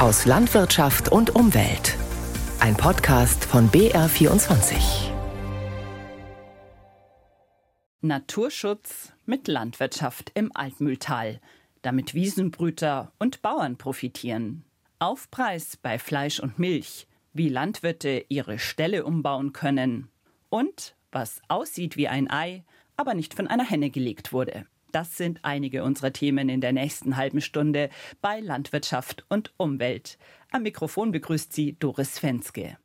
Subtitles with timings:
[0.00, 1.94] aus Landwirtschaft und Umwelt.
[2.58, 5.10] Ein Podcast von BR24.
[8.00, 11.38] Naturschutz mit Landwirtschaft im Altmühltal,
[11.82, 14.64] damit Wiesenbrüter und Bauern profitieren.
[15.00, 20.08] Aufpreis bei Fleisch und Milch, wie Landwirte ihre Ställe umbauen können
[20.48, 22.64] und was aussieht wie ein Ei,
[22.96, 24.64] aber nicht von einer Henne gelegt wurde.
[24.92, 30.18] Das sind einige unserer Themen in der nächsten halben Stunde bei Landwirtschaft und Umwelt.
[30.50, 32.76] Am Mikrofon begrüßt sie Doris Fenske.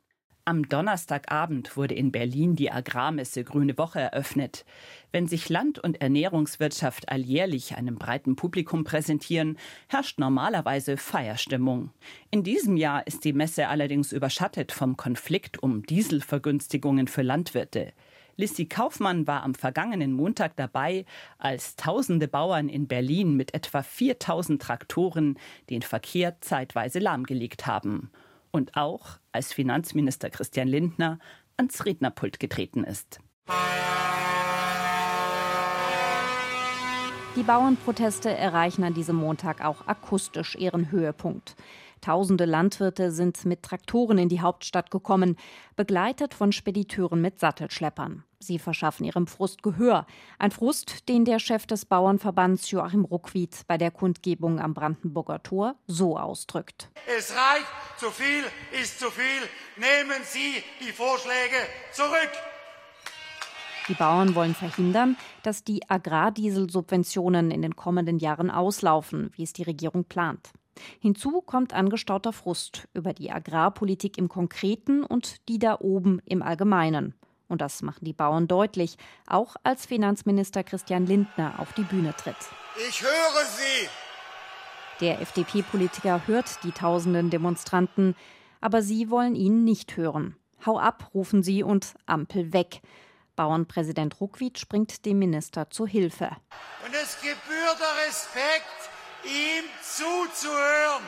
[0.48, 4.64] Am Donnerstagabend wurde in Berlin die Agrarmesse Grüne Woche eröffnet.
[5.10, 11.90] Wenn sich Land- und Ernährungswirtschaft alljährlich einem breiten Publikum präsentieren, herrscht normalerweise Feierstimmung.
[12.30, 17.92] In diesem Jahr ist die Messe allerdings überschattet vom Konflikt um Dieselvergünstigungen für Landwirte.
[18.38, 21.06] Lissy Kaufmann war am vergangenen Montag dabei,
[21.38, 25.38] als tausende Bauern in Berlin mit etwa 4000 Traktoren
[25.70, 28.10] den Verkehr zeitweise lahmgelegt haben.
[28.50, 31.18] Und auch als Finanzminister Christian Lindner
[31.56, 33.20] ans Rednerpult getreten ist.
[37.36, 41.54] Die Bauernproteste erreichen an diesem Montag auch akustisch ihren Höhepunkt.
[42.00, 45.36] Tausende Landwirte sind mit Traktoren in die Hauptstadt gekommen,
[45.74, 48.24] begleitet von Spediteuren mit Sattelschleppern.
[48.38, 50.06] Sie verschaffen ihrem Frust Gehör.
[50.38, 55.76] Ein Frust, den der Chef des Bauernverbands Joachim Ruckwied bei der Kundgebung am Brandenburger Tor
[55.86, 56.90] so ausdrückt.
[57.18, 57.66] Es reicht,
[57.98, 58.44] zu viel
[58.80, 59.42] ist zu viel.
[59.76, 61.56] Nehmen Sie die Vorschläge
[61.92, 62.30] zurück.
[63.88, 69.62] Die Bauern wollen verhindern, dass die Agrardieselsubventionen in den kommenden Jahren auslaufen, wie es die
[69.62, 70.50] Regierung plant.
[71.00, 77.14] Hinzu kommt angestauter Frust über die Agrarpolitik im Konkreten und die da oben im Allgemeinen.
[77.48, 82.36] Und das machen die Bauern deutlich, auch als Finanzminister Christian Lindner auf die Bühne tritt.
[82.88, 83.88] Ich höre Sie!
[85.00, 88.16] Der FDP-Politiker hört die tausenden Demonstranten,
[88.60, 90.36] aber sie wollen ihn nicht hören.
[90.64, 92.80] Hau ab, rufen sie und Ampel weg.
[93.36, 96.30] Bauernpräsident Ruckwied springt dem Minister zu Hilfe.
[96.84, 98.85] Und es gebührt der Respekt,
[99.26, 101.02] ihm zuzuhören.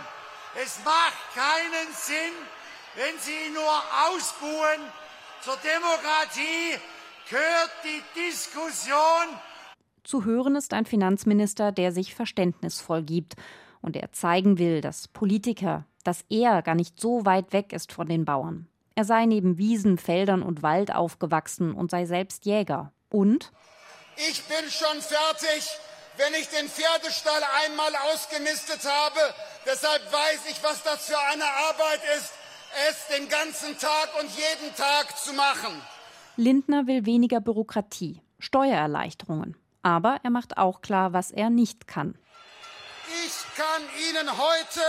[0.62, 2.34] Es macht keinen Sinn,
[2.96, 4.80] wenn Sie ihn nur ausbuhen.
[5.40, 6.78] Zur Demokratie
[7.30, 9.38] gehört die Diskussion.
[10.02, 13.36] Zu hören ist ein Finanzminister, der sich verständnisvoll gibt
[13.82, 18.08] und der zeigen will, dass Politiker, dass er gar nicht so weit weg ist von
[18.08, 18.66] den Bauern.
[18.94, 22.92] Er sei neben Wiesen, Feldern und Wald aufgewachsen und sei selbst Jäger.
[23.10, 23.52] Und?
[24.16, 25.78] Ich bin schon fertig
[26.18, 29.20] wenn ich den Pferdestall einmal ausgemistet habe.
[29.64, 32.32] Deshalb weiß ich, was das für eine Arbeit ist,
[32.90, 35.80] es den ganzen Tag und jeden Tag zu machen.
[36.36, 39.56] Lindner will weniger Bürokratie, Steuererleichterungen.
[39.82, 42.18] Aber er macht auch klar, was er nicht kann.
[43.24, 44.80] Ich kann Ihnen heute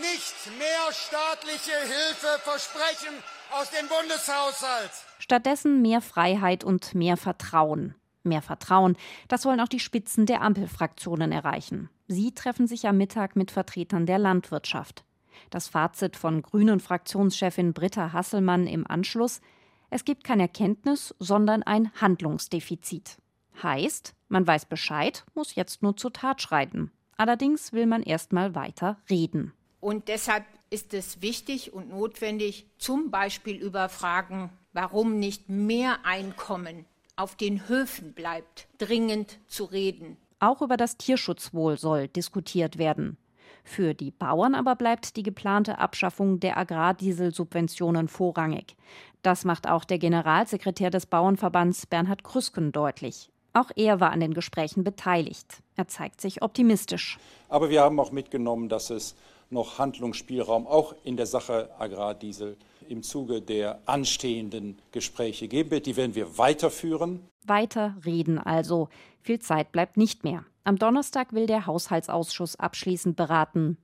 [0.00, 3.14] nicht mehr staatliche Hilfe versprechen
[3.52, 4.90] aus dem Bundeshaushalt.
[5.18, 7.94] Stattdessen mehr Freiheit und mehr Vertrauen.
[8.22, 8.96] Mehr Vertrauen,
[9.28, 11.88] das wollen auch die Spitzen der Ampelfraktionen erreichen.
[12.06, 15.04] Sie treffen sich am Mittag mit Vertretern der Landwirtschaft.
[15.48, 19.40] Das Fazit von Grünen Fraktionschefin Britta Hasselmann im Anschluss:
[19.88, 23.16] Es gibt kein Erkenntnis, sondern ein Handlungsdefizit.
[23.62, 26.90] Heißt, man weiß Bescheid, muss jetzt nur zur Tat schreiten.
[27.16, 29.52] Allerdings will man erst mal weiter reden.
[29.80, 36.84] Und deshalb ist es wichtig und notwendig, zum Beispiel über Fragen, warum nicht mehr Einkommen
[37.20, 40.16] auf den Höfen bleibt, dringend zu reden.
[40.38, 43.18] Auch über das Tierschutzwohl soll diskutiert werden.
[43.62, 48.74] Für die Bauern aber bleibt die geplante Abschaffung der Agrardieselsubventionen vorrangig.
[49.20, 53.30] Das macht auch der Generalsekretär des Bauernverbands Bernhard Krüsken deutlich.
[53.52, 55.62] Auch er war an den Gesprächen beteiligt.
[55.76, 57.18] Er zeigt sich optimistisch.
[57.50, 59.14] Aber wir haben auch mitgenommen, dass es
[59.50, 62.56] noch Handlungsspielraum auch in der Sache Agrardiesel
[62.90, 65.86] im Zuge der anstehenden Gespräche geben wird.
[65.86, 67.20] Die werden wir weiterführen.
[67.44, 68.88] Weiter reden also.
[69.20, 70.44] Viel Zeit bleibt nicht mehr.
[70.64, 73.78] Am Donnerstag will der Haushaltsausschuss abschließend beraten.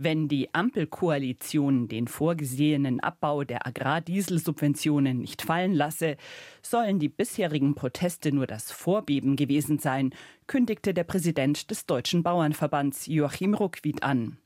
[0.00, 6.16] Wenn die Ampelkoalition den vorgesehenen Abbau der Agrardieselsubventionen nicht fallen lasse,
[6.62, 10.14] sollen die bisherigen Proteste nur das Vorbeben gewesen sein,
[10.46, 14.38] kündigte der Präsident des Deutschen Bauernverbands Joachim Ruckwied an.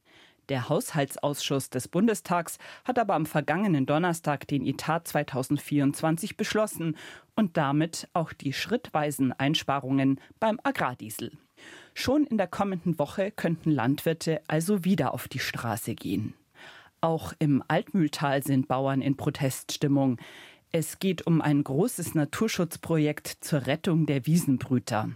[0.48, 6.96] Der Haushaltsausschuss des Bundestags hat aber am vergangenen Donnerstag den Etat 2024 beschlossen
[7.36, 11.32] und damit auch die schrittweisen Einsparungen beim Agrardiesel.
[11.94, 16.34] Schon in der kommenden Woche könnten Landwirte also wieder auf die Straße gehen.
[17.00, 20.18] Auch im Altmühltal sind Bauern in Proteststimmung.
[20.70, 25.10] Es geht um ein großes Naturschutzprojekt zur Rettung der Wiesenbrüter.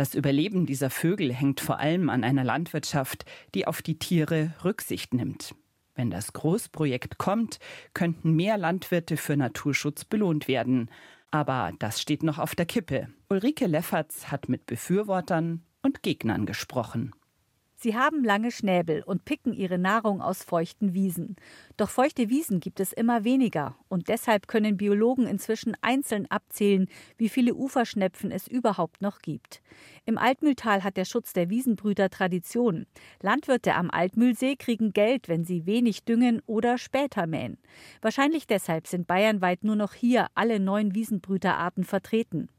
[0.00, 5.12] Das Überleben dieser Vögel hängt vor allem an einer Landwirtschaft, die auf die Tiere Rücksicht
[5.12, 5.54] nimmt.
[5.94, 7.58] Wenn das Großprojekt kommt,
[7.92, 10.90] könnten mehr Landwirte für Naturschutz belohnt werden.
[11.30, 13.08] Aber das steht noch auf der Kippe.
[13.28, 17.12] Ulrike Lefferts hat mit Befürwortern und Gegnern gesprochen.
[17.82, 21.36] Sie haben lange Schnäbel und picken ihre Nahrung aus feuchten Wiesen.
[21.78, 27.30] Doch feuchte Wiesen gibt es immer weniger und deshalb können Biologen inzwischen einzeln abzählen, wie
[27.30, 29.62] viele Uferschnepfen es überhaupt noch gibt.
[30.04, 32.84] Im Altmühltal hat der Schutz der Wiesenbrüter Tradition.
[33.22, 37.56] Landwirte am Altmühlsee kriegen Geld, wenn sie wenig düngen oder später mähen.
[38.02, 42.50] Wahrscheinlich deshalb sind bayernweit nur noch hier alle neun Wiesenbrüterarten vertreten.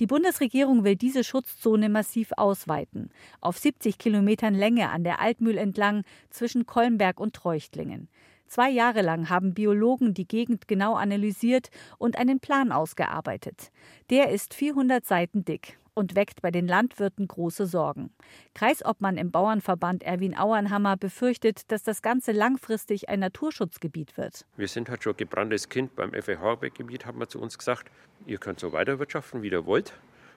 [0.00, 3.10] Die Bundesregierung will diese Schutzzone massiv ausweiten.
[3.40, 8.08] Auf 70 Kilometern Länge an der Altmühl entlang zwischen Kolmberg und Treuchtlingen.
[8.46, 13.72] Zwei Jahre lang haben Biologen die Gegend genau analysiert und einen Plan ausgearbeitet.
[14.10, 18.10] Der ist 400 Seiten dick und weckt bei den Landwirten große Sorgen.
[18.54, 24.46] Kreisobmann im Bauernverband Erwin Auernhammer befürchtet, dass das Ganze langfristig ein Naturschutzgebiet wird.
[24.56, 27.90] Wir sind halt schon gebranntes Kind beim FEH-Gebiet, haben wir zu uns gesagt.
[28.26, 29.94] Ihr könnt so weiterwirtschaften, wie ihr wollt.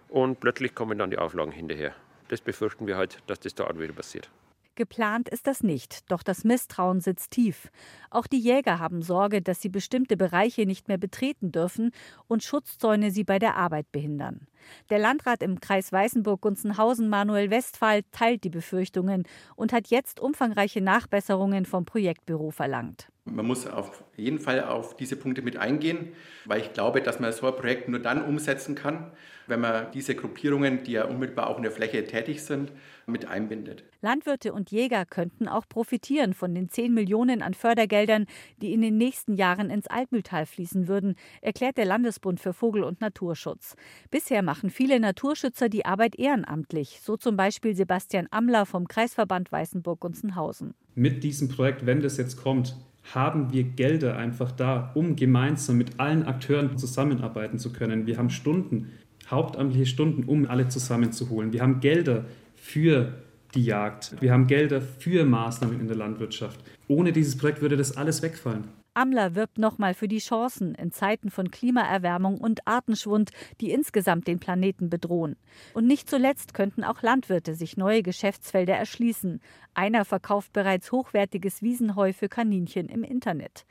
[0.10, 1.94] Und plötzlich kommen dann die Auflagen hinterher.
[2.28, 4.30] Das befürchten wir halt, dass das da auch wieder passiert.
[4.76, 7.70] Geplant ist das nicht, doch das Misstrauen sitzt tief.
[8.12, 11.92] Auch die Jäger haben Sorge, dass sie bestimmte Bereiche nicht mehr betreten dürfen
[12.28, 14.48] und Schutzzäune sie bei der Arbeit behindern.
[14.90, 19.24] Der Landrat im Kreis Weißenburg-Gunzenhausen, Manuel Westphal, teilt die Befürchtungen
[19.56, 23.10] und hat jetzt umfangreiche Nachbesserungen vom Projektbüro verlangt.
[23.26, 26.14] Man muss auf jeden Fall auf diese Punkte mit eingehen,
[26.46, 29.12] weil ich glaube, dass man so ein Projekt nur dann umsetzen kann,
[29.48, 32.72] wenn man diese Gruppierungen, die ja unmittelbar auch in der Fläche tätig sind,
[33.08, 33.84] mit einbindet.
[34.02, 38.28] Landwirte und Jäger könnten auch profitieren von den 10 Millionen an Fördergeldern,
[38.62, 43.02] die in den nächsten Jahren ins Altmühltal fließen würden, erklärt der Landesbund für Vogel- und
[43.02, 43.76] Naturschutz.
[44.12, 50.74] Bisher machen viele Naturschützer die Arbeit ehrenamtlich, so zum Beispiel Sebastian Amler vom Kreisverband Weißenburg-Gunzenhausen.
[50.96, 52.76] Mit diesem Projekt, wenn das jetzt kommt,
[53.14, 58.08] haben wir Gelder einfach da, um gemeinsam mit allen Akteuren zusammenarbeiten zu können.
[58.08, 58.92] Wir haben Stunden,
[59.30, 61.54] hauptamtliche Stunden, um alle zusammenzuholen.
[61.54, 62.26] Wir haben Gelder
[62.56, 63.22] für
[63.54, 64.20] die Jagd.
[64.20, 66.60] Wir haben Gelder für Maßnahmen in der Landwirtschaft.
[66.88, 68.79] Ohne dieses Projekt würde das alles wegfallen.
[69.00, 73.32] Amler wirbt nochmal für die Chancen in Zeiten von Klimaerwärmung und Artenschwund,
[73.62, 75.38] die insgesamt den Planeten bedrohen.
[75.74, 79.40] Und nicht zuletzt könnten auch Landwirte sich neue Geschäftsfelder erschließen.
[79.74, 83.66] Einer verkauft bereits hochwertiges Wiesenheu für Kaninchen im Internet.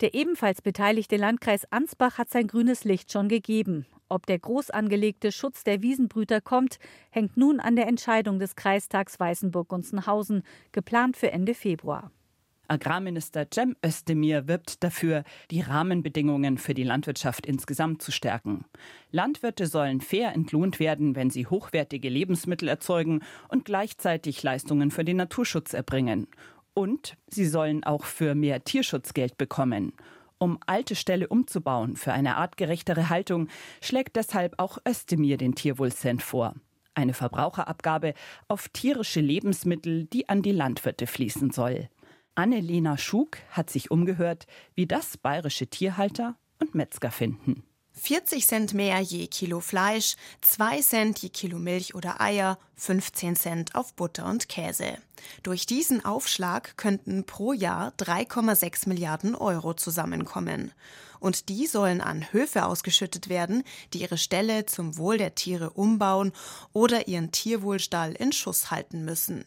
[0.00, 3.86] Der ebenfalls beteiligte Landkreis Ansbach hat sein grünes Licht schon gegeben.
[4.08, 6.80] Ob der groß angelegte Schutz der Wiesenbrüter kommt,
[7.10, 10.42] hängt nun an der Entscheidung des Kreistags Weißenburg-Gunzenhausen,
[10.72, 12.10] geplant für Ende Februar.
[12.68, 18.64] Agrarminister Cem Özdemir wirbt dafür, die Rahmenbedingungen für die Landwirtschaft insgesamt zu stärken.
[19.10, 25.16] Landwirte sollen fair entlohnt werden, wenn sie hochwertige Lebensmittel erzeugen und gleichzeitig Leistungen für den
[25.16, 26.26] Naturschutz erbringen.
[26.74, 29.92] Und sie sollen auch für mehr Tierschutz Geld bekommen.
[30.38, 33.48] Um alte Ställe umzubauen für eine artgerechtere Haltung,
[33.80, 36.54] schlägt deshalb auch Özdemir den Tierwohlcent vor.
[36.94, 38.14] Eine Verbraucherabgabe
[38.48, 41.88] auf tierische Lebensmittel, die an die Landwirte fließen soll.
[42.36, 47.64] Annelena Schug hat sich umgehört, wie das bayerische Tierhalter und Metzger finden.
[47.98, 53.74] 40 Cent mehr je Kilo Fleisch, 2 Cent je Kilo Milch oder Eier, 15 Cent
[53.74, 54.98] auf Butter und Käse.
[55.42, 60.72] Durch diesen Aufschlag könnten pro Jahr 3,6 Milliarden Euro zusammenkommen.
[61.20, 63.64] Und die sollen an Höfe ausgeschüttet werden,
[63.94, 66.32] die ihre Ställe zum Wohl der Tiere umbauen
[66.74, 69.46] oder ihren Tierwohlstall in Schuss halten müssen.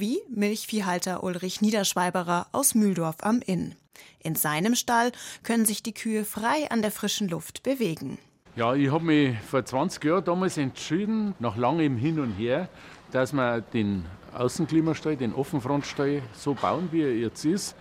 [0.00, 3.74] Wie Milchviehhalter Ulrich Niederschweiberer aus Mühldorf am Inn.
[4.18, 8.16] In seinem Stall können sich die Kühe frei an der frischen Luft bewegen.
[8.56, 12.70] Ja, ich habe mich vor 20 Jahren damals entschieden, nach langem Hin und Her,
[13.10, 17.76] dass wir den Außenklimastall, den Offenfrontstall so bauen, wie er jetzt ist.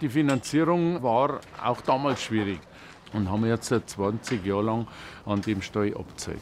[0.00, 2.58] Die Finanzierung war auch damals schwierig
[3.12, 4.88] und haben jetzt 20 Jahre lang
[5.24, 6.40] an dem Stall abgezahlt.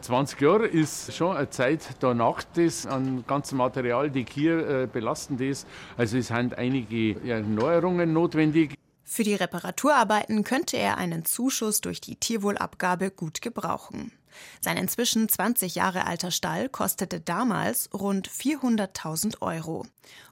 [0.00, 5.40] 20 Jahre ist schon eine Zeit danach, das an ganzem Material die hier äh, belastend
[5.40, 5.66] ist.
[5.96, 8.74] Also es sind einige Erneuerungen notwendig.
[9.04, 14.12] Für die Reparaturarbeiten könnte er einen Zuschuss durch die Tierwohlabgabe gut gebrauchen.
[14.60, 19.86] Sein inzwischen 20 Jahre alter Stall kostete damals rund 400.000 Euro.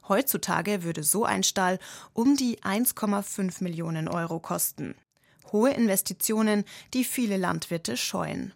[0.08, 1.78] Heutzutage würde so ein Stall
[2.12, 4.94] um die 1,5 Millionen Euro kosten.
[5.52, 8.52] Hohe Investitionen, die viele Landwirte scheuen.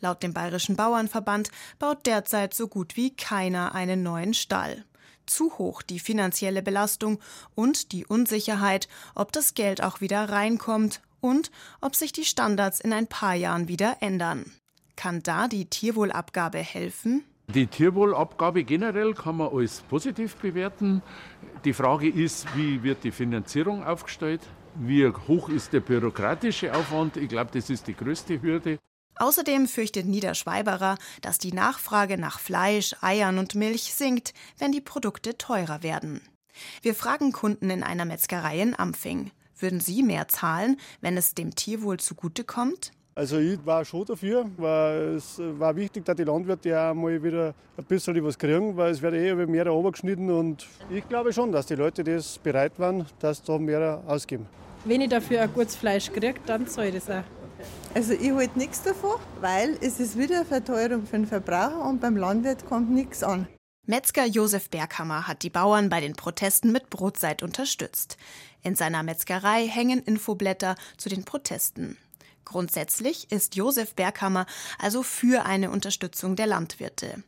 [0.00, 4.84] Laut dem Bayerischen Bauernverband baut derzeit so gut wie keiner einen neuen Stall.
[5.26, 7.18] Zu hoch die finanzielle Belastung
[7.54, 12.92] und die Unsicherheit, ob das Geld auch wieder reinkommt und ob sich die Standards in
[12.92, 14.52] ein paar Jahren wieder ändern.
[14.96, 17.24] Kann da die Tierwohlabgabe helfen?
[17.48, 21.02] Die Tierwohlabgabe generell kann man als positiv bewerten.
[21.64, 24.40] Die Frage ist, wie wird die Finanzierung aufgestellt?
[24.76, 27.16] Wie hoch ist der bürokratische Aufwand?
[27.16, 28.78] Ich glaube, das ist die größte Hürde.
[29.16, 35.38] Außerdem fürchtet Niederschweiberer, dass die Nachfrage nach Fleisch, Eiern und Milch sinkt, wenn die Produkte
[35.38, 36.20] teurer werden.
[36.82, 39.30] Wir fragen Kunden in einer Metzgerei in Ampfing.
[39.58, 42.92] Würden Sie mehr zahlen, wenn es dem Tierwohl zugutekommt?
[43.16, 47.54] Also ich war schon dafür, weil es war wichtig, dass die Landwirte ja mal wieder
[47.76, 51.66] ein bisschen was kriegen, weil es wird eh mehr geschnitten und ich glaube schon, dass
[51.66, 54.46] die Leute das bereit waren, dass da mehr ausgeben.
[54.84, 57.43] Wenn ich dafür ein gutes Fleisch kriege, dann zahle ich das auch.
[57.94, 62.00] Also ich halte nichts davon, weil es ist wieder eine Verteuerung für den Verbraucher und
[62.00, 63.46] beim Landwirt kommt nichts an.
[63.86, 68.16] Metzger Josef Berghammer hat die Bauern bei den Protesten mit Brotzeit unterstützt.
[68.62, 71.98] In seiner Metzgerei hängen Infoblätter zu den Protesten.
[72.44, 74.46] Grundsätzlich ist Josef Berghammer
[74.78, 77.22] also für eine Unterstützung der Landwirte.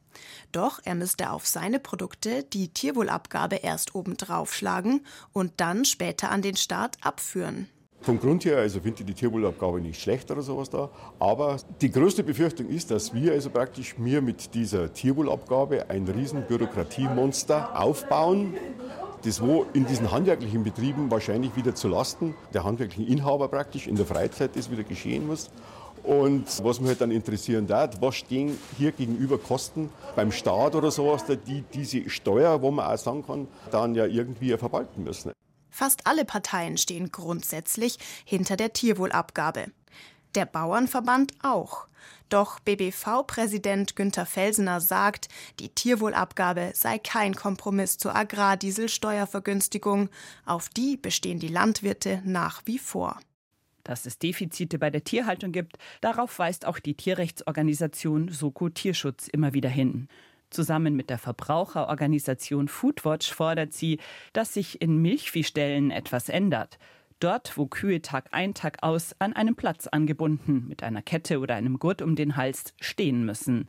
[0.52, 6.42] Doch er müsste auf seine Produkte die Tierwohlabgabe erst obendrauf schlagen und dann später an
[6.42, 7.68] den Staat abführen.
[8.06, 10.90] Vom Grund her also finde ich die Tierwohlabgabe nicht schlecht oder sowas da.
[11.18, 16.42] Aber die größte Befürchtung ist, dass wir also praktisch mir mit dieser Tierwohlabgabe ein riesen
[16.42, 18.54] Bürokratiemonster aufbauen,
[19.24, 23.96] das wo in diesen handwerklichen Betrieben wahrscheinlich wieder zu Lasten der handwerklichen Inhaber praktisch in
[23.96, 25.50] der Freizeit das wieder geschehen muss.
[26.04, 30.92] Und was mich halt dann interessieren darf, was stehen hier gegenüber Kosten beim Staat oder
[30.92, 35.32] sowas, die diese Steuer, wo man auch sagen kann, dann ja irgendwie verwalten müssen.
[35.76, 39.66] Fast alle Parteien stehen grundsätzlich hinter der Tierwohlabgabe.
[40.34, 41.86] Der Bauernverband auch.
[42.30, 45.28] Doch BBV-Präsident Günther Felsener sagt,
[45.60, 50.08] die Tierwohlabgabe sei kein Kompromiss zur Agrardieselsteuervergünstigung.
[50.46, 53.20] Auf die bestehen die Landwirte nach wie vor.
[53.84, 59.52] Dass es Defizite bei der Tierhaltung gibt, darauf weist auch die Tierrechtsorganisation Soko Tierschutz immer
[59.52, 60.08] wieder hin.
[60.50, 63.98] Zusammen mit der Verbraucherorganisation Foodwatch fordert sie,
[64.32, 66.78] dass sich in Milchviehställen etwas ändert.
[67.18, 71.54] Dort, wo Kühe Tag ein, Tag aus an einem Platz angebunden, mit einer Kette oder
[71.54, 73.68] einem Gurt um den Hals stehen müssen.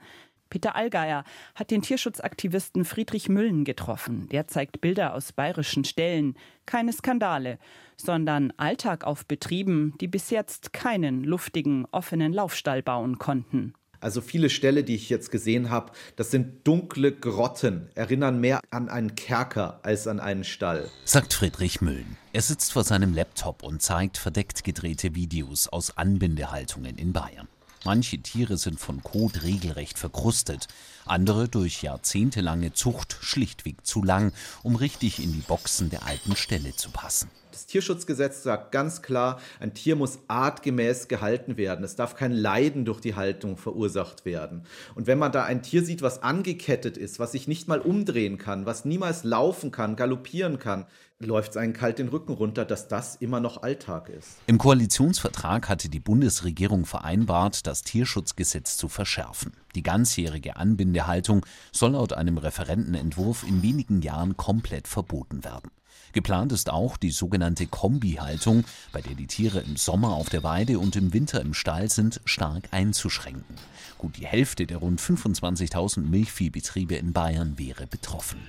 [0.49, 1.23] Peter Allgeier
[1.55, 4.27] hat den Tierschutzaktivisten Friedrich Müllen getroffen.
[4.29, 6.35] Der zeigt Bilder aus bayerischen Ställen.
[6.65, 7.57] Keine Skandale,
[7.97, 13.73] sondern Alltag auf Betrieben, die bis jetzt keinen luftigen, offenen Laufstall bauen konnten.
[13.99, 18.89] Also viele Ställe, die ich jetzt gesehen habe, das sind dunkle Grotten, erinnern mehr an
[18.89, 20.89] einen Kerker als an einen Stall.
[21.05, 22.17] Sagt Friedrich Müllen.
[22.33, 27.47] Er sitzt vor seinem Laptop und zeigt verdeckt gedrehte Videos aus Anbindehaltungen in Bayern.
[27.85, 30.67] Manche Tiere sind von Kot regelrecht verkrustet,
[31.05, 36.75] andere durch jahrzehntelange Zucht schlichtweg zu lang, um richtig in die Boxen der alten Ställe
[36.75, 37.29] zu passen.
[37.57, 41.83] Das Tierschutzgesetz sagt ganz klar, ein Tier muss artgemäß gehalten werden.
[41.83, 44.61] Es darf kein Leiden durch die Haltung verursacht werden.
[44.93, 48.37] Und wenn man da ein Tier sieht, was angekettet ist, was sich nicht mal umdrehen
[48.37, 50.85] kann, was niemals laufen kann, galoppieren kann,
[51.17, 54.37] läuft es einen kalt den Rücken runter, dass das immer noch Alltag ist.
[54.45, 59.53] Im Koalitionsvertrag hatte die Bundesregierung vereinbart, das Tierschutzgesetz zu verschärfen.
[59.73, 65.71] Die ganzjährige Anbindehaltung soll laut einem Referentenentwurf in wenigen Jahren komplett verboten werden.
[66.17, 70.79] Geplant ist auch die sogenannte Kombihaltung, bei der die Tiere im Sommer auf der Weide
[70.79, 73.55] und im Winter im Stall sind, stark einzuschränken.
[73.99, 78.39] Gut die Hälfte der rund 25.000 Milchviehbetriebe in Bayern wäre betroffen.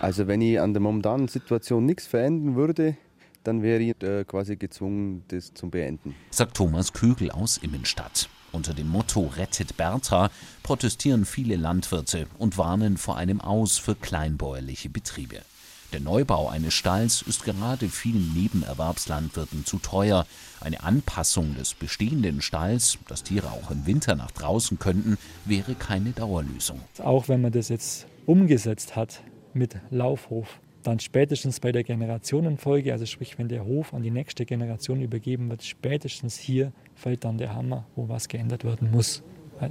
[0.00, 2.96] Also wenn ich an der momentanen Situation nichts verändern würde,
[3.42, 6.14] dann wäre ich äh, quasi gezwungen, das zu beenden.
[6.30, 8.28] Sagt Thomas Kögel aus Immenstadt.
[8.52, 10.30] Unter dem Motto Rettet Bertha
[10.62, 15.42] protestieren viele Landwirte und warnen vor einem Aus für kleinbäuerliche Betriebe.
[15.92, 20.26] Der Neubau eines Stalls ist gerade vielen Nebenerwerbslandwirten zu teuer.
[20.60, 25.16] Eine Anpassung des bestehenden Stalls, dass Tiere auch im Winter nach draußen könnten,
[25.46, 26.80] wäre keine Dauerlösung.
[26.98, 29.22] Auch wenn man das jetzt umgesetzt hat
[29.54, 34.44] mit Laufhof, dann spätestens bei der Generationenfolge, also sprich, wenn der Hof an die nächste
[34.44, 39.22] Generation übergeben wird, spätestens hier fällt dann der Hammer, wo was geändert werden muss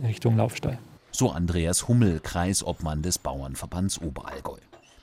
[0.04, 0.80] Richtung Laufstall.
[1.12, 4.58] So Andreas Hummel, Kreisobmann des Bauernverbands Oberallgäu.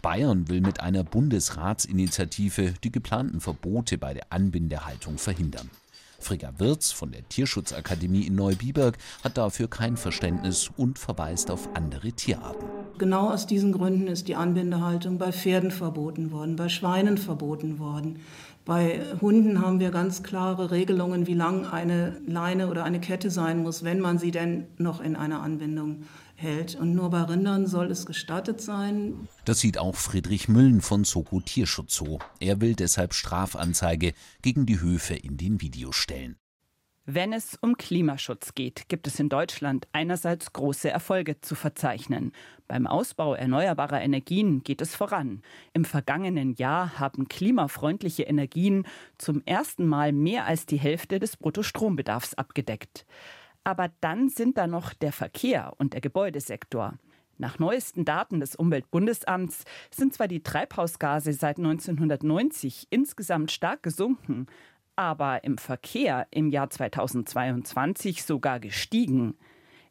[0.04, 5.70] Bayern will mit einer Bundesratsinitiative die geplanten Verbote bei der Anbindehaltung verhindern.
[6.18, 12.12] Frigga Wirz von der Tierschutzakademie in Neubiberg hat dafür kein Verständnis und verweist auf andere
[12.12, 12.66] Tierarten.
[12.98, 18.20] Genau aus diesen Gründen ist die Anbindehaltung bei Pferden verboten worden, bei Schweinen verboten worden.
[18.64, 23.62] Bei Hunden haben wir ganz klare Regelungen, wie lang eine Leine oder eine Kette sein
[23.62, 26.04] muss, wenn man sie denn noch in einer Anbindung
[26.34, 26.74] hält.
[26.74, 29.28] Und nur bei Rindern soll es gestattet sein.
[29.44, 32.20] Das sieht auch Friedrich Müllen von Soko Tierschutz so.
[32.40, 36.36] Er will deshalb Strafanzeige gegen die Höfe in den Videos stellen.
[37.06, 42.32] Wenn es um Klimaschutz geht, gibt es in Deutschland einerseits große Erfolge zu verzeichnen.
[42.66, 45.42] Beim Ausbau erneuerbarer Energien geht es voran.
[45.74, 48.86] Im vergangenen Jahr haben klimafreundliche Energien
[49.18, 53.04] zum ersten Mal mehr als die Hälfte des Bruttostrombedarfs abgedeckt.
[53.64, 56.94] Aber dann sind da noch der Verkehr und der Gebäudesektor.
[57.36, 64.46] Nach neuesten Daten des Umweltbundesamts sind zwar die Treibhausgase seit 1990 insgesamt stark gesunken,
[64.96, 69.36] aber im Verkehr im Jahr 2022 sogar gestiegen.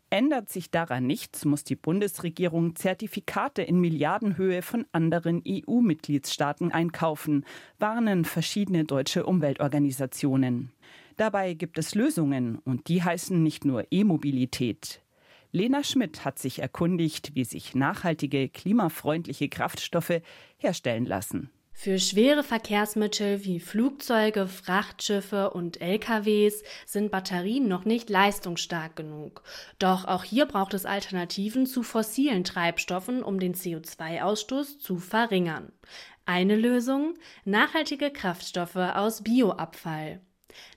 [0.10, 7.46] Ändert sich daran nichts, muss die Bundesregierung Zertifikate in Milliardenhöhe von anderen EU-Mitgliedstaaten einkaufen,
[7.80, 10.72] warnen verschiedene deutsche Umweltorganisationen.
[11.18, 15.02] Dabei gibt es Lösungen und die heißen nicht nur E-Mobilität.
[15.52, 20.22] Lena Schmidt hat sich erkundigt, wie sich nachhaltige, klimafreundliche Kraftstoffe
[20.58, 21.50] herstellen lassen.
[21.76, 29.44] Für schwere Verkehrsmittel wie Flugzeuge, Frachtschiffe und LKWs sind Batterien noch nicht leistungsstark genug.
[29.80, 35.74] Doch auch hier braucht es Alternativen zu fossilen Treibstoffen, um den CO2-Ausstoß zu verringern.
[36.26, 37.16] Eine Lösung?
[37.44, 40.22] Nachhaltige Kraftstoffe aus Bioabfall.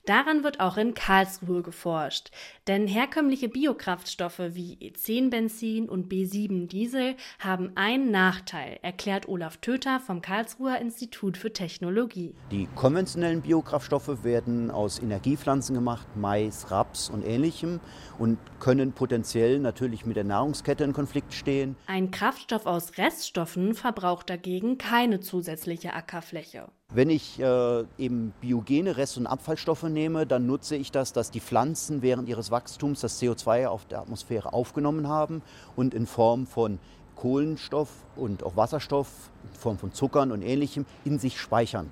[0.05, 2.31] Daran wird auch in Karlsruhe geforscht.
[2.67, 10.79] Denn herkömmliche Biokraftstoffe wie E10-Benzin und B7-Diesel haben einen Nachteil, erklärt Olaf Töter vom Karlsruher
[10.79, 12.35] Institut für Technologie.
[12.51, 17.81] Die konventionellen Biokraftstoffe werden aus Energiepflanzen gemacht, Mais, Raps und ähnlichem
[18.19, 21.77] und können potenziell natürlich mit der Nahrungskette in Konflikt stehen.
[21.87, 26.69] Ein Kraftstoff aus Reststoffen verbraucht dagegen keine zusätzliche Ackerfläche.
[26.95, 31.41] Wenn ich äh, eben biogene Rest- und Abfallstoffe nehme, dann nutze ich das, dass die
[31.41, 35.43] Pflanzen während ihres Wachstums das CO2 auf der Atmosphäre aufgenommen haben
[35.75, 36.79] und in Form von
[37.17, 39.09] Kohlenstoff und auch Wasserstoff,
[39.43, 41.91] in Form von Zuckern und ähnlichem in sich speichern.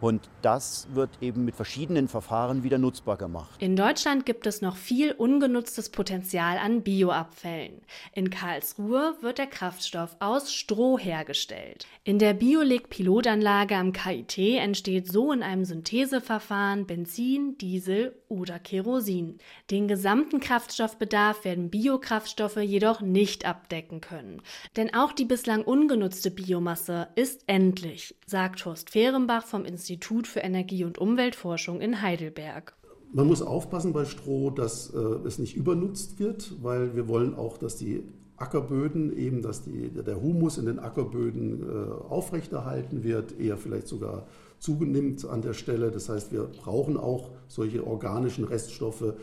[0.00, 3.62] Und das wird eben mit verschiedenen Verfahren wieder nutzbar gemacht.
[3.62, 7.82] In Deutschland gibt es noch viel ungenutztes Potenzial an Bioabfällen.
[8.14, 11.86] In Karlsruhe wird der Kraftstoff aus Stroh hergestellt.
[12.04, 19.38] In der Biolig-Pilotanlage am KIT entsteht so in einem Syntheseverfahren Benzin, Diesel oder Kerosin.
[19.70, 24.40] Den gesamten Kraftstoffbedarf werden Biokraftstoffe jedoch nicht abdecken können.
[24.76, 30.40] Denn auch die bislang ungenutzte Biomasse ist endlich, sagt Horst Fehrenbach vom Institut Institut für
[30.40, 32.76] Energie- und Umweltforschung in Heidelberg.
[33.12, 37.58] Man muss aufpassen bei Stroh, dass äh, es nicht übernutzt wird, weil wir wollen auch,
[37.58, 38.04] dass die
[38.36, 44.28] Ackerböden, eben dass die, der Humus in den Ackerböden äh, aufrechterhalten wird, eher vielleicht sogar
[44.60, 45.90] zunimmt an der Stelle.
[45.90, 49.14] Das heißt, wir brauchen auch solche organischen Reststoffe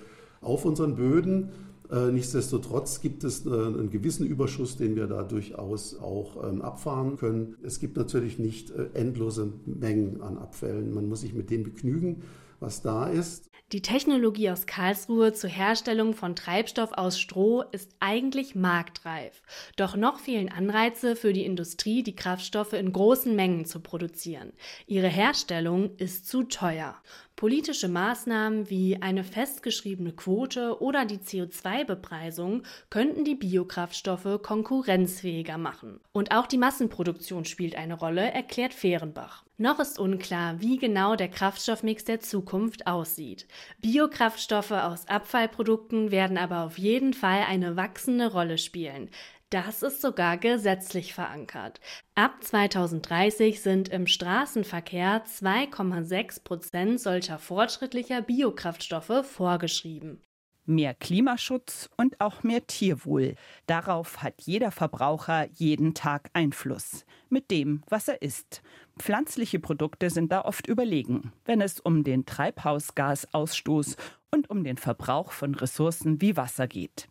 [0.42, 1.52] auf unseren Böden.
[1.92, 7.18] Äh, nichtsdestotrotz gibt es äh, einen gewissen Überschuss, den wir da durchaus auch ähm, abfahren
[7.18, 7.56] können.
[7.64, 10.94] Es gibt natürlich nicht äh, endlose Mengen an Abfällen.
[10.94, 12.24] Man muss sich mit dem begnügen,
[12.60, 13.50] was da ist.
[13.74, 19.42] Die Technologie aus Karlsruhe zur Herstellung von Treibstoff aus Stroh ist eigentlich marktreif.
[19.76, 24.54] Doch noch fehlen Anreize für die Industrie, die Kraftstoffe in großen Mengen zu produzieren.
[24.86, 26.96] Ihre Herstellung ist zu teuer.
[27.38, 36.00] Politische Maßnahmen wie eine festgeschriebene Quote oder die CO2-Bepreisung könnten die Biokraftstoffe konkurrenzfähiger machen.
[36.14, 39.44] Und auch die Massenproduktion spielt eine Rolle, erklärt Fehrenbach.
[39.60, 43.48] Noch ist unklar, wie genau der Kraftstoffmix der Zukunft aussieht.
[43.82, 49.12] Biokraftstoffe aus Abfallprodukten werden aber auf jeden Fall eine wachsende Rolle spielen.
[49.50, 51.80] Das ist sogar gesetzlich verankert.
[52.16, 60.22] Ab 2030 sind im Straßenverkehr 2,6 Prozent solcher fortschrittlicher Biokraftstoffe vorgeschrieben.
[60.66, 63.36] Mehr Klimaschutz und auch mehr Tierwohl.
[63.68, 67.06] Darauf hat jeder Verbraucher jeden Tag Einfluss.
[67.30, 68.62] Mit dem, was er isst.
[69.00, 73.96] Pflanzliche Produkte sind da oft überlegen, wenn es um den Treibhausgasausstoß
[74.30, 77.08] und um den Verbrauch von Ressourcen wie Wasser geht.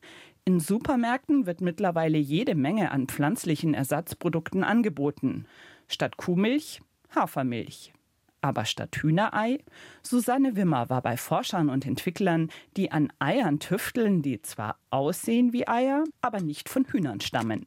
[0.48, 5.46] In Supermärkten wird mittlerweile jede Menge an pflanzlichen Ersatzprodukten angeboten.
[5.88, 6.82] Statt Kuhmilch
[7.12, 7.92] Hafermilch.
[8.42, 9.58] Aber statt Hühnerei?
[10.04, 15.66] Susanne Wimmer war bei Forschern und Entwicklern, die an Eiern tüfteln, die zwar aussehen wie
[15.66, 17.66] Eier, aber nicht von Hühnern stammen.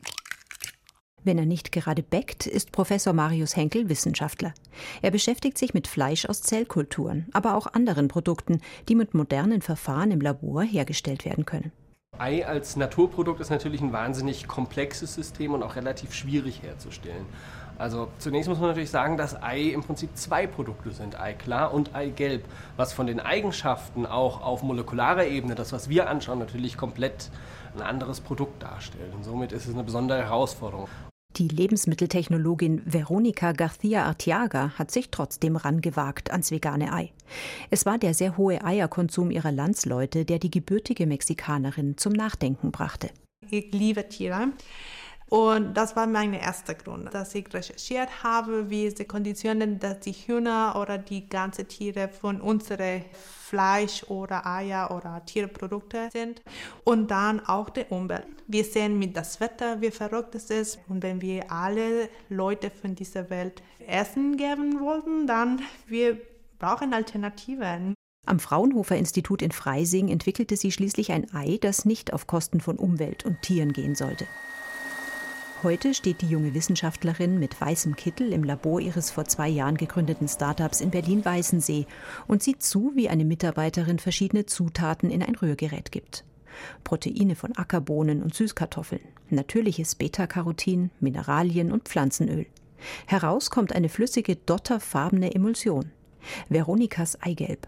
[1.21, 4.53] Wenn er nicht gerade bäckt, ist Professor Marius Henkel Wissenschaftler.
[5.01, 10.11] Er beschäftigt sich mit Fleisch aus Zellkulturen, aber auch anderen Produkten, die mit modernen Verfahren
[10.11, 11.73] im Labor hergestellt werden können.
[12.19, 17.25] Ei als Naturprodukt ist natürlich ein wahnsinnig komplexes System und auch relativ schwierig herzustellen.
[17.77, 21.95] Also zunächst muss man natürlich sagen, dass Ei im Prinzip zwei Produkte sind, Eiklar und
[21.95, 22.43] Eigelb,
[22.75, 27.29] was von den Eigenschaften auch auf molekularer Ebene, das was wir anschauen, natürlich komplett
[27.73, 29.13] ein anderes Produkt darstellt.
[29.13, 30.89] Und somit ist es eine besondere Herausforderung.
[31.37, 37.11] Die Lebensmitteltechnologin Veronica García Artiaga hat sich trotzdem rangewagt ans vegane Ei.
[37.69, 43.11] Es war der sehr hohe Eierkonsum ihrer Landsleute, der die gebürtige Mexikanerin zum Nachdenken brachte.
[43.49, 44.49] Ich liebe Tiere.
[45.29, 50.13] Und das war mein erster Grund, dass ich recherchiert habe, wie die Konditionen, dass die
[50.13, 53.03] Hühner oder die ganzen Tiere von unserem
[53.49, 56.41] Fleisch oder Eier oder Tierprodukte sind.
[56.83, 58.27] Und dann auch die Umwelt.
[58.47, 60.79] Wir sehen mit das Wetter, wie verrückt es ist.
[60.87, 66.17] Und wenn wir alle Leute von dieser Welt Essen geben wollten, dann wir
[66.59, 67.95] brauchen Alternativen.
[68.27, 72.77] Am Fraunhofer Institut in Freising entwickelte sie schließlich ein Ei, das nicht auf Kosten von
[72.77, 74.27] Umwelt und Tieren gehen sollte.
[75.61, 80.29] Heute steht die junge Wissenschaftlerin mit weißem Kittel im Labor ihres vor zwei Jahren gegründeten
[80.29, 81.85] Startups in Berlin-Weißensee
[82.27, 86.23] und sieht zu, wie eine Mitarbeiterin verschiedene Zutaten in ein Rührgerät gibt.
[86.85, 92.45] Proteine von Ackerbohnen und Süßkartoffeln, natürliches Beta-Carotin, Mineralien und Pflanzenöl.
[93.05, 95.91] Heraus kommt eine flüssige, dotterfarbene Emulsion.
[96.47, 97.67] Veronikas Eigelb.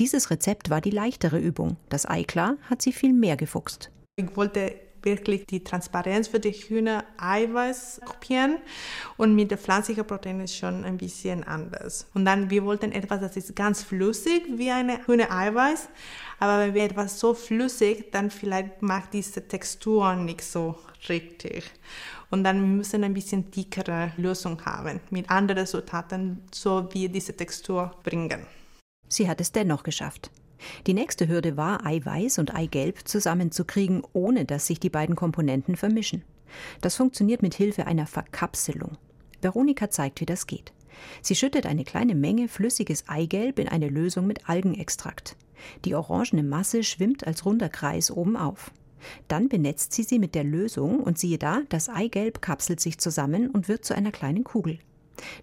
[0.00, 1.76] Dieses Rezept war die leichtere Übung.
[1.90, 3.92] Das Eiklar hat sie viel mehr gefuchst.
[4.16, 8.58] Ich wollte wirklich die Transparenz für die Hühner Eiweiß kopieren
[9.16, 12.08] und mit der pflanzlichen Protein ist schon ein bisschen anders.
[12.14, 15.88] Und dann, wir wollten etwas, das ist ganz flüssig wie eine Hühner Eiweiß,
[16.38, 20.76] aber wenn wir etwas so flüssig, dann vielleicht macht diese Textur nicht so
[21.08, 21.70] richtig.
[22.30, 27.36] Und dann müssen wir ein bisschen dickere Lösung haben mit anderen Zutaten, so wie diese
[27.36, 28.46] Textur bringen.
[29.08, 30.30] Sie hat es dennoch geschafft.
[30.86, 36.22] Die nächste Hürde war, Eiweiß und Eigelb zusammenzukriegen, ohne dass sich die beiden Komponenten vermischen.
[36.80, 38.92] Das funktioniert mit Hilfe einer Verkapselung.
[39.40, 40.72] Veronika zeigt, wie das geht.
[41.22, 45.36] Sie schüttet eine kleine Menge flüssiges Eigelb in eine Lösung mit Algenextrakt.
[45.84, 48.70] Die orangene Masse schwimmt als runder Kreis oben auf.
[49.28, 53.48] Dann benetzt sie sie mit der Lösung und siehe da, das Eigelb kapselt sich zusammen
[53.48, 54.78] und wird zu einer kleinen Kugel.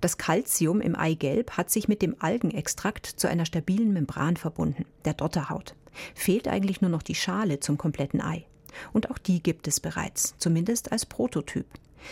[0.02, 5.14] Das Calcium im Eigelb hat sich mit dem Algenextrakt zu einer stabilen Membran verbunden, der
[5.14, 5.76] Dotterhaut.
[6.16, 8.46] Fehlt eigentlich nur noch die Schale zum kompletten Ei.
[8.94, 11.66] Und auch die gibt es bereits, zumindest als Prototyp.